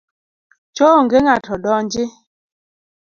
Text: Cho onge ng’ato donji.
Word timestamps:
Cho 0.75 0.85
onge 0.99 1.17
ng’ato 1.23 1.53
donji. 1.63 2.03